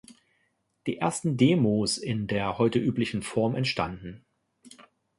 [0.87, 4.25] Die ersten Demos in der heute üblichen Form entstanden.